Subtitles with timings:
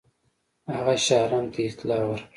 [0.75, 2.27] هغه شاه عالم ته اطلاع ورکړه.